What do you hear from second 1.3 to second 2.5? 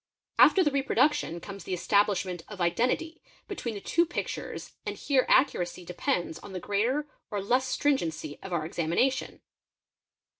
comes the establishment